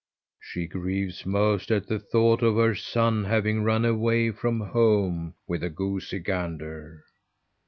She 0.39 0.65
grieves 0.65 1.27
most 1.27 1.69
at 1.69 1.85
the 1.85 1.99
thought 1.99 2.41
of 2.41 2.55
her 2.55 2.73
son 2.73 3.25
having 3.25 3.61
run 3.63 3.85
away 3.85 4.31
from 4.31 4.59
home 4.59 5.35
with 5.47 5.63
a 5.63 5.69
goosey 5.69 6.17
gander." 6.17 7.03